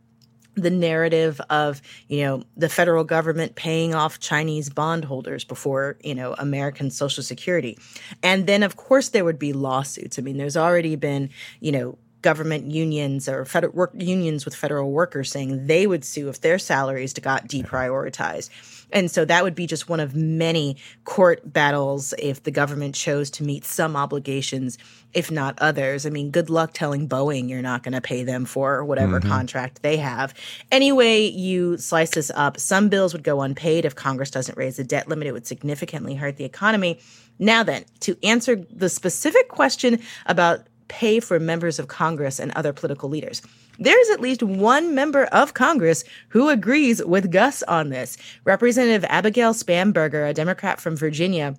the 0.54 0.70
narrative 0.70 1.40
of 1.50 1.82
you 2.08 2.22
know 2.22 2.42
the 2.56 2.68
federal 2.68 3.04
government 3.04 3.54
paying 3.54 3.94
off 3.94 4.20
chinese 4.20 4.70
bondholders 4.70 5.44
before 5.44 5.96
you 6.02 6.14
know 6.14 6.34
american 6.38 6.90
social 6.90 7.22
security. 7.22 7.78
And 8.22 8.46
then 8.46 8.62
of 8.62 8.76
course 8.76 9.10
there 9.10 9.24
would 9.24 9.38
be 9.38 9.52
lawsuits. 9.52 10.18
I 10.18 10.22
mean 10.22 10.36
there's 10.36 10.56
already 10.56 10.96
been 10.96 11.30
you 11.60 11.72
know 11.72 11.98
government 12.24 12.64
unions 12.66 13.28
or 13.28 13.44
federal 13.44 13.72
work 13.72 13.92
unions 13.94 14.44
with 14.44 14.54
federal 14.54 14.90
workers 14.90 15.30
saying 15.30 15.66
they 15.66 15.86
would 15.86 16.04
sue 16.04 16.28
if 16.28 16.40
their 16.40 16.58
salaries 16.58 17.12
got 17.12 17.46
deprioritized 17.46 18.48
and 18.94 19.10
so 19.10 19.24
that 19.24 19.42
would 19.42 19.56
be 19.56 19.66
just 19.66 19.88
one 19.88 19.98
of 19.98 20.14
many 20.14 20.76
court 21.04 21.52
battles 21.52 22.14
if 22.18 22.44
the 22.44 22.52
government 22.52 22.94
chose 22.94 23.28
to 23.32 23.42
meet 23.42 23.64
some 23.64 23.96
obligations, 23.96 24.78
if 25.12 25.32
not 25.32 25.58
others. 25.60 26.06
I 26.06 26.10
mean, 26.10 26.30
good 26.30 26.48
luck 26.48 26.72
telling 26.72 27.08
Boeing 27.08 27.48
you're 27.48 27.60
not 27.60 27.82
going 27.82 27.94
to 27.94 28.00
pay 28.00 28.22
them 28.22 28.44
for 28.44 28.84
whatever 28.84 29.18
mm-hmm. 29.18 29.28
contract 29.28 29.82
they 29.82 29.96
have. 29.96 30.32
Anyway, 30.70 31.22
you 31.26 31.76
slice 31.76 32.10
this 32.10 32.30
up. 32.36 32.58
Some 32.58 32.88
bills 32.88 33.12
would 33.12 33.24
go 33.24 33.42
unpaid 33.42 33.84
if 33.84 33.96
Congress 33.96 34.30
doesn't 34.30 34.56
raise 34.56 34.76
the 34.76 34.84
debt 34.84 35.08
limit. 35.08 35.26
It 35.26 35.32
would 35.32 35.46
significantly 35.46 36.14
hurt 36.14 36.36
the 36.36 36.44
economy. 36.44 37.00
Now, 37.40 37.64
then, 37.64 37.84
to 38.00 38.16
answer 38.22 38.64
the 38.70 38.88
specific 38.88 39.48
question 39.48 40.00
about 40.26 40.68
pay 40.88 41.20
for 41.20 41.40
members 41.40 41.78
of 41.78 41.88
Congress 41.88 42.38
and 42.38 42.52
other 42.52 42.72
political 42.72 43.08
leaders. 43.08 43.42
There's 43.78 44.10
at 44.10 44.20
least 44.20 44.42
one 44.42 44.94
member 44.94 45.24
of 45.26 45.54
Congress 45.54 46.04
who 46.28 46.48
agrees 46.48 47.04
with 47.04 47.32
Gus 47.32 47.62
on 47.64 47.90
this. 47.90 48.16
Representative 48.44 49.04
Abigail 49.08 49.52
Spanberger, 49.52 50.28
a 50.28 50.34
Democrat 50.34 50.80
from 50.80 50.96
Virginia, 50.96 51.56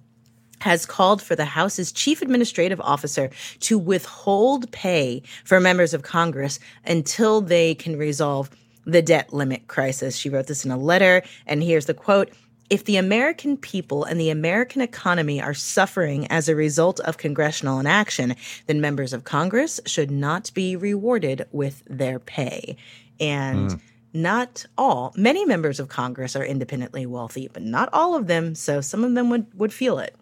has 0.62 0.86
called 0.86 1.22
for 1.22 1.36
the 1.36 1.46
House's 1.46 1.92
chief 1.92 2.22
administrative 2.22 2.80
officer 2.82 3.30
to 3.60 3.78
withhold 3.78 4.72
pay 4.72 5.22
for 5.44 5.60
members 5.60 5.94
of 5.94 6.04
Congress 6.04 6.60
until 6.86 7.42
they 7.42 7.76
can 7.76 7.98
resolve 7.98 8.50
the 8.86 9.02
debt 9.02 9.34
limit 9.34 9.68
crisis. 9.68 10.16
She 10.16 10.30
wrote 10.30 10.48
this 10.48 10.64
in 10.64 10.72
a 10.72 10.78
letter, 10.78 11.24
and 11.46 11.62
here's 11.62 11.88
the 11.88 11.94
quote 11.94 12.32
if 12.70 12.86
the 12.86 12.98
American 12.98 13.58
people 13.58 14.04
and 14.04 14.20
the 14.20 14.30
American 14.30 14.82
economy 14.82 15.42
are 15.42 15.54
suffering 15.54 16.28
as 16.28 16.50
a 16.50 16.56
result 16.56 17.00
of 17.02 17.18
congressional 17.18 17.80
inaction, 17.80 18.36
then 18.66 18.82
members 18.82 19.14
of 19.14 19.24
Congress 19.24 19.80
should 19.86 20.10
not 20.10 20.52
be 20.54 20.76
rewarded 20.76 21.48
with 21.52 21.84
their 21.88 22.20
pay. 22.20 22.76
And 23.20 23.72
mm. 23.72 23.80
not 24.14 24.66
all, 24.78 25.14
many 25.16 25.46
members 25.46 25.80
of 25.80 25.90
Congress 25.90 26.36
are 26.36 26.44
independently 26.44 27.06
wealthy, 27.06 27.50
but 27.54 27.62
not 27.62 27.90
all 27.94 28.16
of 28.16 28.28
them. 28.28 28.56
So 28.56 28.82
some 28.82 29.04
of 29.04 29.14
them 29.14 29.30
would, 29.30 29.46
would 29.58 29.74
feel 29.74 30.00
it. 30.00 30.16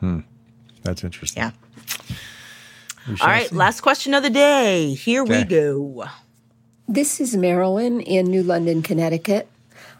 Hmm. 0.00 0.20
That's 0.82 1.02
interesting. 1.02 1.42
Yeah. 1.42 1.52
All 3.08 3.26
right, 3.26 3.48
see. 3.48 3.56
last 3.56 3.80
question 3.80 4.14
of 4.14 4.22
the 4.22 4.30
day. 4.30 4.94
Here 4.94 5.22
okay. 5.22 5.38
we 5.38 5.44
go. 5.44 6.04
This 6.86 7.20
is 7.20 7.36
Marilyn 7.36 8.00
in 8.00 8.26
New 8.26 8.42
London, 8.42 8.82
Connecticut. 8.82 9.48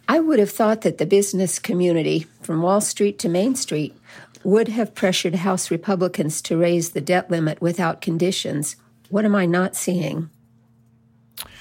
I 0.09 0.21
would 0.21 0.39
have 0.39 0.51
thought 0.51 0.83
that 0.83 0.99
the 0.99 1.07
business 1.07 1.59
community, 1.59 2.27
from 2.43 2.63
Wall 2.63 2.81
Street 2.81 3.19
to 3.21 3.29
Main 3.29 3.55
Street, 3.55 3.95
would 4.43 4.69
have 4.69 4.95
pressured 4.95 5.37
House 5.37 5.71
Republicans 5.71 6.43
to 6.43 6.57
raise 6.57 6.91
the 6.91 7.01
debt 7.01 7.31
limit 7.31 7.61
without 7.61 8.03
conditions. 8.03 8.77
What 9.09 9.25
am 9.25 9.35
I 9.35 9.47
not 9.47 9.75
seeing? 9.75 10.29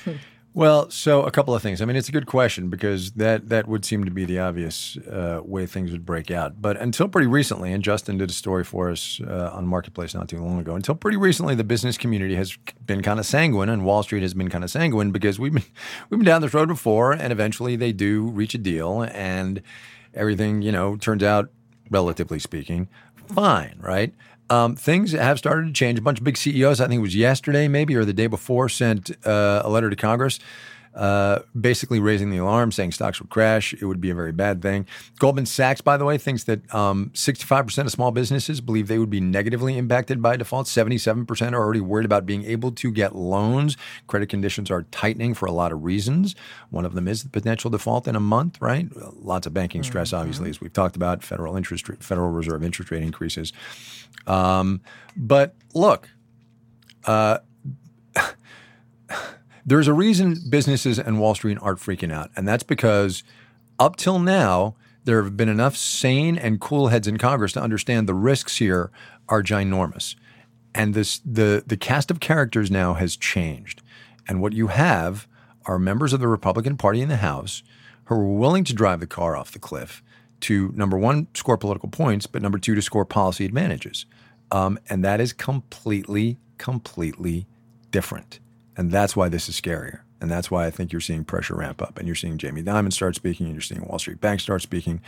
Hmm. 0.03 0.15
Well, 0.55 0.91
so 0.91 1.23
a 1.23 1.31
couple 1.31 1.55
of 1.55 1.63
things. 1.63 1.81
I 1.81 1.85
mean, 1.85 1.95
it's 1.95 2.09
a 2.09 2.11
good 2.11 2.27
question 2.27 2.69
because 2.69 3.13
that 3.13 3.49
that 3.49 3.67
would 3.67 3.83
seem 3.83 4.03
to 4.03 4.11
be 4.11 4.23
the 4.23 4.37
obvious 4.37 4.97
uh, 4.97 5.41
way 5.43 5.65
things 5.65 5.91
would 5.91 6.05
break 6.05 6.29
out. 6.29 6.61
But 6.61 6.77
until 6.77 7.07
pretty 7.07 7.25
recently, 7.25 7.73
and 7.73 7.83
Justin 7.83 8.19
did 8.19 8.29
a 8.29 8.33
story 8.33 8.63
for 8.63 8.91
us 8.91 9.19
uh, 9.27 9.49
on 9.51 9.65
Marketplace 9.65 10.13
not 10.13 10.29
too 10.29 10.39
long 10.39 10.59
ago. 10.59 10.75
Until 10.75 10.93
pretty 10.93 11.17
recently, 11.17 11.55
the 11.55 11.63
business 11.63 11.97
community 11.97 12.35
has 12.35 12.55
been 12.85 13.01
kind 13.01 13.19
of 13.19 13.25
sanguine, 13.25 13.67
and 13.67 13.83
Wall 13.83 14.03
Street 14.03 14.21
has 14.21 14.35
been 14.35 14.49
kind 14.49 14.63
of 14.63 14.69
sanguine 14.69 15.09
because 15.09 15.39
we've 15.39 15.53
been 15.53 15.63
we've 16.11 16.19
been 16.19 16.25
down 16.25 16.43
this 16.43 16.53
road 16.53 16.67
before, 16.67 17.13
and 17.13 17.31
eventually 17.31 17.75
they 17.75 17.91
do 17.91 18.27
reach 18.27 18.53
a 18.53 18.59
deal, 18.59 19.01
and 19.11 19.59
everything 20.13 20.61
you 20.61 20.71
know 20.71 20.97
turns 20.97 21.23
out, 21.23 21.49
relatively 21.89 22.37
speaking, 22.37 22.87
fine, 23.27 23.79
right? 23.79 24.13
Um, 24.49 24.75
things 24.75 25.13
have 25.13 25.37
started 25.37 25.67
to 25.67 25.73
change. 25.73 25.99
A 25.99 26.01
bunch 26.01 26.19
of 26.19 26.23
big 26.23 26.37
CEOs, 26.37 26.79
I 26.79 26.87
think 26.87 26.99
it 26.99 27.01
was 27.01 27.15
yesterday, 27.15 27.67
maybe, 27.67 27.95
or 27.95 28.05
the 28.05 28.13
day 28.13 28.27
before, 28.27 28.69
sent 28.69 29.11
uh, 29.25 29.61
a 29.63 29.69
letter 29.69 29.89
to 29.89 29.95
Congress. 29.95 30.39
Uh, 30.95 31.39
basically 31.59 31.99
raising 31.99 32.29
the 32.29 32.37
alarm, 32.37 32.71
saying 32.71 32.91
stocks 32.91 33.19
would 33.19 33.31
crash. 33.31 33.73
It 33.73 33.85
would 33.85 33.99
be 33.99 34.11
a 34.11 34.15
very 34.15 34.31
bad 34.31 34.61
thing. 34.61 34.85
Goldman 35.17 35.47
Sachs, 35.47 35.81
by 35.81 35.97
the 35.97 36.05
way, 36.05 36.19
thinks 36.19 36.43
that 36.43 36.71
um, 36.73 37.09
65% 37.15 37.85
of 37.85 37.91
small 37.91 38.11
businesses 38.11 38.61
believe 38.61 38.87
they 38.87 38.99
would 38.99 39.09
be 39.09 39.19
negatively 39.19 39.75
impacted 39.75 40.21
by 40.21 40.37
default. 40.37 40.67
77% 40.67 41.53
are 41.53 41.55
already 41.55 41.81
worried 41.81 42.05
about 42.05 42.27
being 42.27 42.45
able 42.45 42.71
to 42.73 42.91
get 42.91 43.15
loans. 43.15 43.75
Credit 44.05 44.29
conditions 44.29 44.69
are 44.69 44.83
tightening 44.91 45.33
for 45.33 45.47
a 45.47 45.51
lot 45.51 45.71
of 45.71 45.83
reasons. 45.83 46.35
One 46.69 46.85
of 46.85 46.93
them 46.93 47.07
is 47.07 47.23
the 47.23 47.29
potential 47.29 47.71
default 47.71 48.07
in 48.07 48.15
a 48.15 48.19
month, 48.19 48.61
right? 48.61 48.87
Lots 49.15 49.47
of 49.47 49.53
banking 49.55 49.81
stress, 49.81 50.09
mm-hmm. 50.09 50.17
obviously, 50.17 50.51
as 50.51 50.61
we've 50.61 50.73
talked 50.73 50.95
about. 50.95 51.23
Federal 51.23 51.57
interest, 51.57 51.87
Federal 52.01 52.29
Reserve 52.29 52.63
interest 52.63 52.91
rate 52.91 53.01
increases. 53.01 53.51
Um, 54.27 54.81
but 55.17 55.55
look, 55.73 56.09
uh, 57.05 57.39
there's 59.65 59.87
a 59.87 59.93
reason 59.93 60.37
businesses 60.49 60.99
and 60.99 61.19
Wall 61.19 61.35
Street 61.35 61.57
aren't 61.61 61.79
freaking 61.79 62.11
out, 62.11 62.31
and 62.35 62.47
that's 62.47 62.63
because 62.63 63.23
up 63.79 63.95
till 63.95 64.19
now, 64.19 64.75
there 65.05 65.21
have 65.23 65.35
been 65.35 65.49
enough 65.49 65.75
sane 65.75 66.37
and 66.37 66.61
cool 66.61 66.87
heads 66.87 67.07
in 67.07 67.17
Congress 67.17 67.53
to 67.53 67.61
understand 67.61 68.07
the 68.07 68.13
risks 68.13 68.57
here 68.57 68.91
are 69.27 69.43
ginormous. 69.43 70.15
And 70.75 70.93
this 70.93 71.19
the 71.19 71.63
the 71.65 71.77
cast 71.77 72.09
of 72.09 72.19
characters 72.19 72.71
now 72.71 72.93
has 72.93 73.15
changed. 73.15 73.81
And 74.27 74.41
what 74.41 74.53
you 74.53 74.67
have 74.67 75.27
are 75.65 75.77
members 75.77 76.13
of 76.13 76.19
the 76.19 76.27
Republican 76.27 76.77
Party 76.77 77.01
in 77.01 77.09
the 77.09 77.17
House 77.17 77.63
who 78.05 78.15
are 78.15 78.25
willing 78.25 78.63
to 78.65 78.73
drive 78.73 78.99
the 78.99 79.07
car 79.07 79.35
off 79.35 79.51
the 79.51 79.59
cliff 79.59 80.03
to 80.41 80.73
number 80.75 80.97
one, 80.97 81.27
score 81.33 81.57
political 81.57 81.89
points, 81.89 82.27
but 82.27 82.41
number 82.41 82.57
two, 82.57 82.75
to 82.75 82.81
score 82.81 83.05
policy 83.05 83.45
advantages. 83.45 84.05
Um, 84.51 84.77
and 84.89 85.03
that 85.03 85.21
is 85.21 85.31
completely, 85.31 86.37
completely 86.57 87.47
different. 87.91 88.39
And 88.75 88.91
that's 88.91 89.15
why 89.15 89.29
this 89.29 89.49
is 89.49 89.59
scarier. 89.59 90.01
And 90.19 90.31
that's 90.31 90.49
why 90.49 90.65
I 90.65 90.71
think 90.71 90.91
you're 90.91 91.01
seeing 91.01 91.25
pressure 91.25 91.55
ramp 91.55 91.81
up 91.81 91.97
and 91.97 92.07
you're 92.07 92.15
seeing 92.15 92.37
Jamie 92.37 92.63
Dimon 92.63 92.93
start 92.93 93.15
speaking 93.15 93.47
and 93.47 93.55
you're 93.55 93.61
seeing 93.61 93.85
Wall 93.85 93.99
Street 93.99 94.21
Bank 94.21 94.39
start 94.39 94.61
speaking 94.61 95.01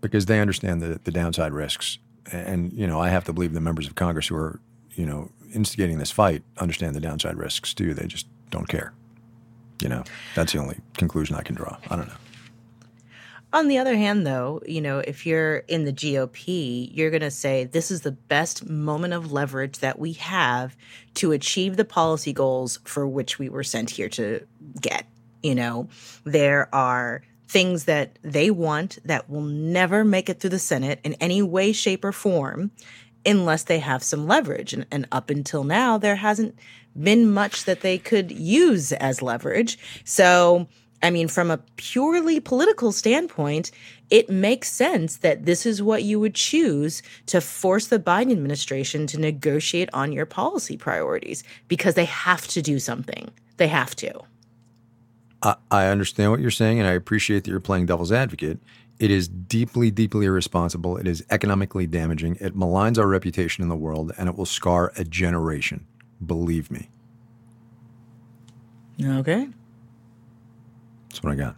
because 0.00 0.26
they 0.26 0.40
understand 0.40 0.80
the, 0.80 1.00
the 1.02 1.10
downside 1.10 1.52
risks. 1.52 1.98
And, 2.30 2.72
you 2.72 2.86
know, 2.86 3.00
I 3.00 3.08
have 3.08 3.24
to 3.24 3.32
believe 3.32 3.52
the 3.52 3.60
members 3.60 3.86
of 3.86 3.94
Congress 3.94 4.28
who 4.28 4.36
are, 4.36 4.60
you 4.94 5.06
know, 5.06 5.30
instigating 5.52 5.98
this 5.98 6.10
fight 6.10 6.42
understand 6.58 6.94
the 6.94 7.00
downside 7.00 7.36
risks 7.36 7.74
too. 7.74 7.94
They 7.94 8.06
just 8.06 8.26
don't 8.50 8.68
care. 8.68 8.92
You 9.82 9.88
know, 9.88 10.04
that's 10.34 10.52
the 10.52 10.58
only 10.58 10.78
conclusion 10.96 11.36
I 11.36 11.42
can 11.42 11.54
draw. 11.54 11.76
I 11.90 11.96
don't 11.96 12.08
know. 12.08 12.14
On 13.50 13.68
the 13.68 13.78
other 13.78 13.96
hand, 13.96 14.26
though, 14.26 14.60
you 14.66 14.80
know, 14.80 14.98
if 14.98 15.24
you're 15.24 15.58
in 15.58 15.86
the 15.86 15.92
GOP, 15.92 16.90
you're 16.92 17.10
going 17.10 17.22
to 17.22 17.30
say 17.30 17.64
this 17.64 17.90
is 17.90 18.02
the 18.02 18.12
best 18.12 18.68
moment 18.68 19.14
of 19.14 19.32
leverage 19.32 19.78
that 19.78 19.98
we 19.98 20.12
have 20.14 20.76
to 21.14 21.32
achieve 21.32 21.76
the 21.76 21.84
policy 21.84 22.34
goals 22.34 22.78
for 22.84 23.06
which 23.06 23.38
we 23.38 23.48
were 23.48 23.64
sent 23.64 23.90
here 23.90 24.10
to 24.10 24.46
get. 24.80 25.06
You 25.42 25.54
know, 25.54 25.88
there 26.24 26.72
are 26.74 27.22
things 27.48 27.84
that 27.84 28.18
they 28.22 28.50
want 28.50 28.98
that 29.06 29.30
will 29.30 29.40
never 29.40 30.04
make 30.04 30.28
it 30.28 30.40
through 30.40 30.50
the 30.50 30.58
Senate 30.58 31.00
in 31.02 31.14
any 31.14 31.40
way, 31.40 31.72
shape, 31.72 32.04
or 32.04 32.12
form 32.12 32.70
unless 33.24 33.64
they 33.64 33.78
have 33.78 34.02
some 34.02 34.26
leverage. 34.26 34.74
And, 34.74 34.86
and 34.90 35.06
up 35.10 35.30
until 35.30 35.64
now, 35.64 35.96
there 35.96 36.16
hasn't 36.16 36.54
been 37.00 37.30
much 37.30 37.64
that 37.64 37.80
they 37.80 37.96
could 37.96 38.30
use 38.30 38.92
as 38.92 39.22
leverage. 39.22 39.78
So, 40.04 40.68
I 41.02 41.10
mean, 41.10 41.28
from 41.28 41.50
a 41.50 41.58
purely 41.76 42.40
political 42.40 42.90
standpoint, 42.90 43.70
it 44.10 44.28
makes 44.28 44.70
sense 44.70 45.18
that 45.18 45.44
this 45.44 45.64
is 45.64 45.82
what 45.82 46.02
you 46.02 46.18
would 46.18 46.34
choose 46.34 47.02
to 47.26 47.40
force 47.40 47.86
the 47.86 47.98
Biden 48.00 48.32
administration 48.32 49.06
to 49.08 49.20
negotiate 49.20 49.88
on 49.92 50.12
your 50.12 50.26
policy 50.26 50.76
priorities 50.76 51.44
because 51.68 51.94
they 51.94 52.06
have 52.06 52.48
to 52.48 52.62
do 52.62 52.78
something. 52.78 53.30
They 53.58 53.68
have 53.68 53.94
to. 53.96 54.22
I, 55.42 55.56
I 55.70 55.86
understand 55.86 56.32
what 56.32 56.40
you're 56.40 56.50
saying, 56.50 56.80
and 56.80 56.88
I 56.88 56.92
appreciate 56.92 57.44
that 57.44 57.50
you're 57.50 57.60
playing 57.60 57.86
devil's 57.86 58.12
advocate. 58.12 58.58
It 58.98 59.12
is 59.12 59.28
deeply, 59.28 59.92
deeply 59.92 60.26
irresponsible. 60.26 60.96
It 60.96 61.06
is 61.06 61.24
economically 61.30 61.86
damaging. 61.86 62.36
It 62.40 62.56
maligns 62.56 62.98
our 62.98 63.06
reputation 63.06 63.62
in 63.62 63.68
the 63.68 63.76
world, 63.76 64.12
and 64.18 64.28
it 64.28 64.36
will 64.36 64.46
scar 64.46 64.92
a 64.96 65.04
generation. 65.04 65.86
Believe 66.24 66.70
me. 66.72 66.90
Okay. 69.00 69.48
That's 71.08 71.22
what 71.22 71.32
I 71.32 71.36
got. 71.36 71.56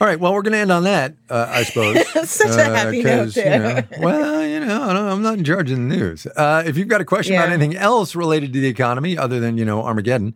All 0.00 0.06
right. 0.06 0.18
Well, 0.18 0.32
we're 0.32 0.40
going 0.42 0.54
to 0.54 0.58
end 0.58 0.72
on 0.72 0.84
that, 0.84 1.14
uh, 1.28 1.46
I 1.50 1.62
suppose. 1.62 1.98
Such 2.30 2.56
a 2.56 2.64
happy 2.64 3.02
note 3.02 3.24
'cause, 3.26 3.36
you 3.36 3.42
there. 3.42 3.58
know, 3.60 3.82
well, 3.98 4.46
you 4.46 4.60
know, 4.60 4.82
I 4.82 4.92
don't- 4.94 5.08
I'm 5.08 5.22
not 5.22 5.36
in 5.36 5.44
charge 5.44 5.70
of 5.70 5.76
the 5.76 5.82
news. 5.82 6.26
Uh, 6.26 6.62
if 6.64 6.78
you've 6.78 6.88
got 6.88 7.02
a 7.02 7.04
question 7.04 7.34
about 7.34 7.50
anything 7.50 7.76
else 7.76 8.14
related 8.16 8.52
to 8.54 8.60
the 8.60 8.68
economy 8.68 9.18
other 9.18 9.40
than, 9.40 9.58
you 9.58 9.66
know, 9.66 9.82
Armageddon, 9.82 10.34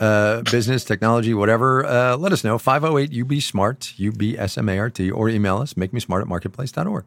uh, 0.00 0.42
business, 0.50 0.82
technology, 0.84 1.32
whatever, 1.32 1.86
uh, 1.86 2.16
let 2.16 2.32
us 2.32 2.42
know. 2.42 2.58
508 2.58 3.12
UB 3.12 3.40
SMART, 3.40 3.92
UBSMART, 3.98 5.16
or 5.16 5.28
email 5.28 5.58
us, 5.58 5.76
make 5.76 5.92
me 5.92 6.00
smart 6.00 6.22
at 6.22 6.26
marketplace.org. 6.28 7.04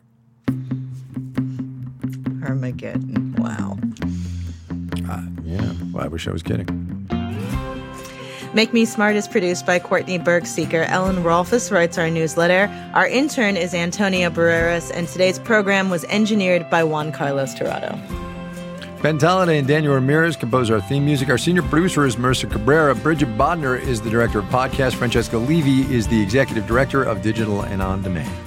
Armageddon. 2.44 3.36
Wow. 3.38 3.78
Yeah. 5.44 5.74
Well, 5.92 6.04
I 6.06 6.08
wish 6.08 6.28
I 6.28 6.32
was 6.32 6.44
kidding. 6.44 6.87
Make 8.54 8.74
Me 8.74 8.86
Smart 8.86 9.16
is 9.16 9.28
produced 9.28 9.66
by 9.66 9.78
Courtney 9.78 10.18
Bergsieker. 10.18 10.88
Ellen 10.90 11.18
Rolfes 11.18 11.70
writes 11.72 11.98
our 11.98 12.10
newsletter. 12.10 12.72
Our 12.94 13.08
intern 13.08 13.58
is 13.58 13.74
Antonia 13.74 14.32
Barreras, 14.32 14.90
and 14.90 15.08
today's 15.08 15.38
program 15.38 15.90
was 15.90 16.06
engineered 16.06 16.70
by 16.70 16.84
Juan 16.84 17.12
Carlos 17.12 17.54
Torrado. 17.54 18.00
Ben 19.02 19.18
Tolliday 19.18 19.60
and 19.60 19.68
Daniel 19.68 19.94
Ramirez 19.94 20.36
compose 20.36 20.72
our 20.72 20.82
theme 20.82 21.06
music. 21.06 21.30
Our 21.30 21.38
senior 21.38 21.62
producer 21.62 22.06
is 22.06 22.16
Marissa 22.16 22.50
Cabrera. 22.50 22.96
Bridget 22.96 23.38
Bodnar 23.38 23.80
is 23.80 24.02
the 24.02 24.10
director 24.10 24.40
of 24.40 24.46
podcast. 24.46 24.96
Francesca 24.96 25.38
Levy 25.38 25.82
is 25.94 26.08
the 26.08 26.20
executive 26.20 26.66
director 26.66 27.04
of 27.04 27.22
digital 27.22 27.62
and 27.62 27.82
on 27.82 28.02
demand. 28.02 28.47